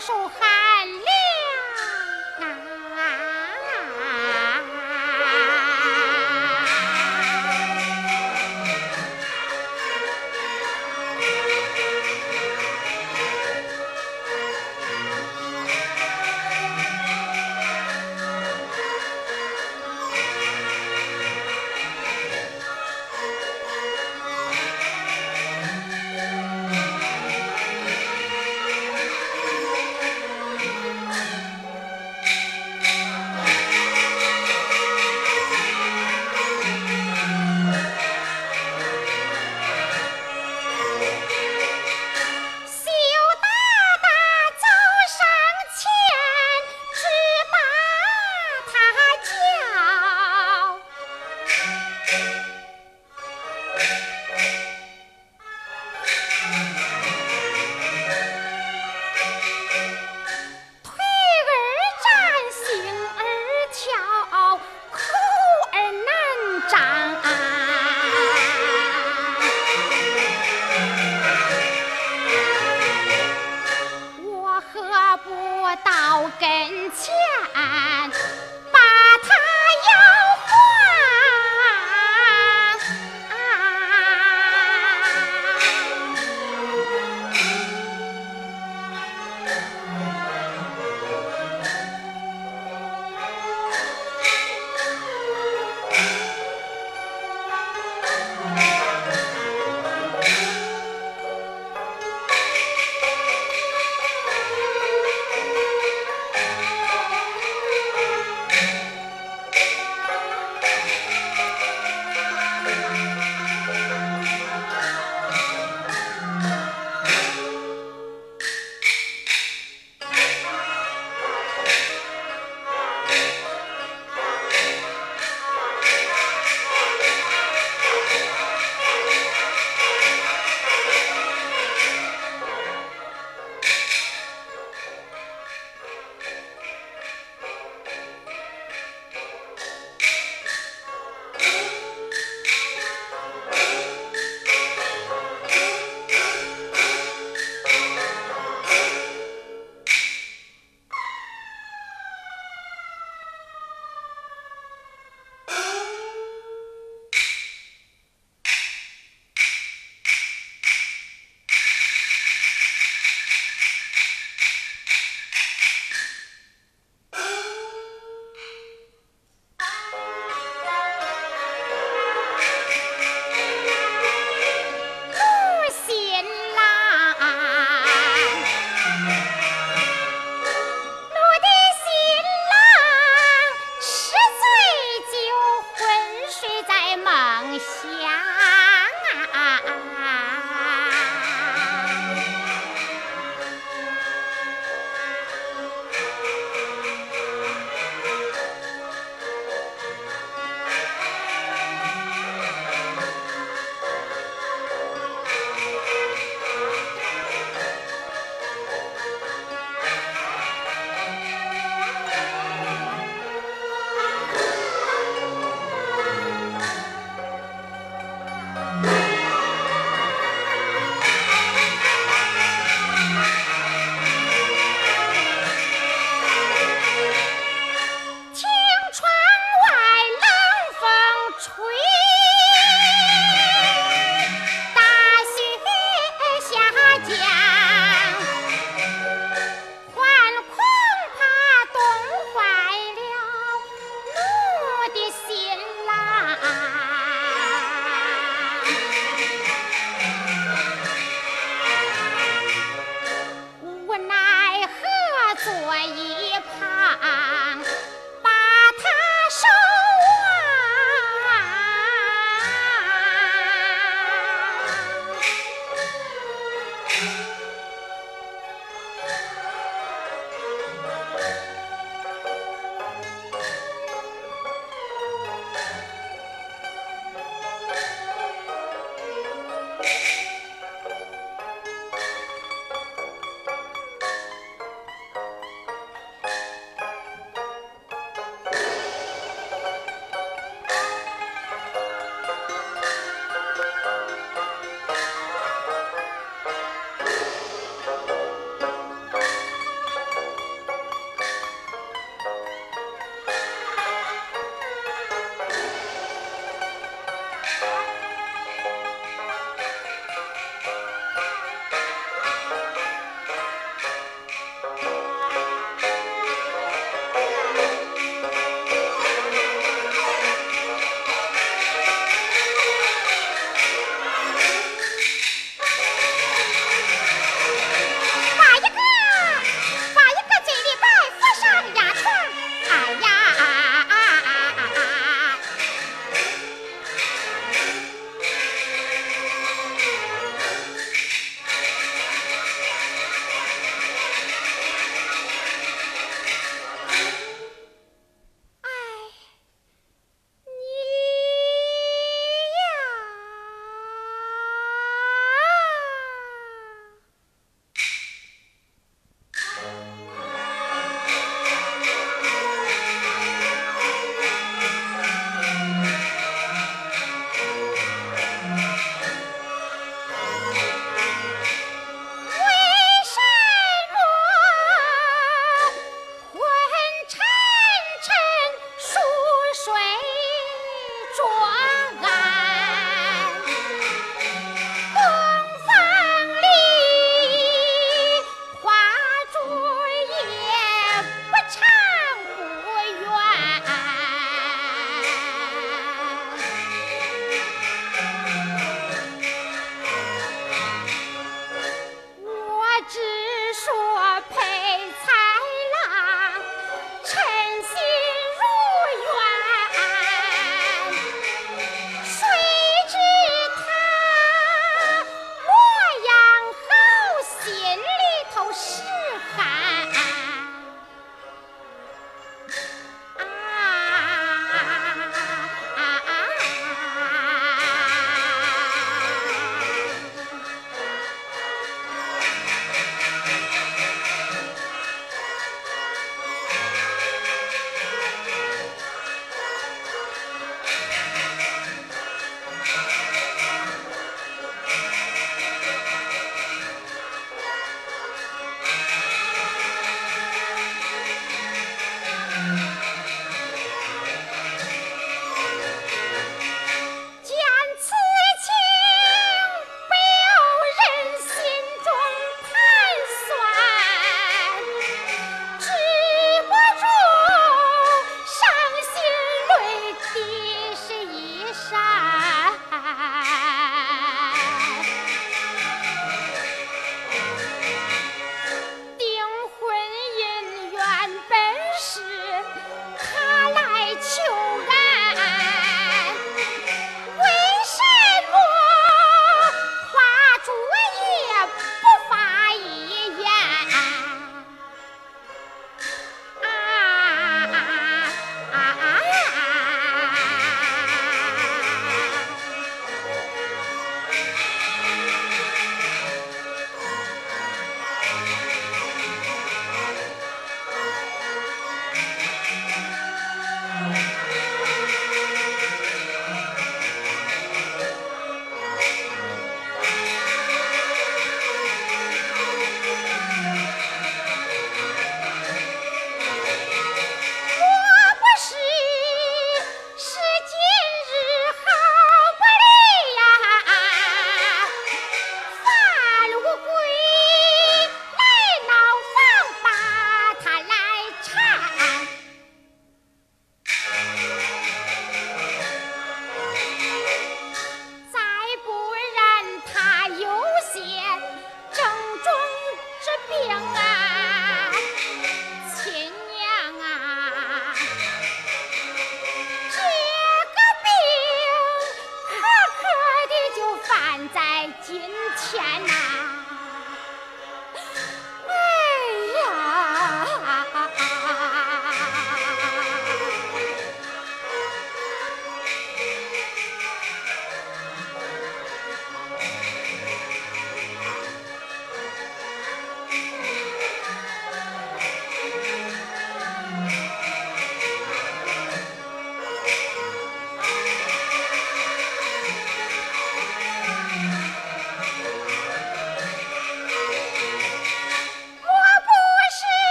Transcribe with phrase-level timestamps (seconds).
[0.00, 0.57] 受害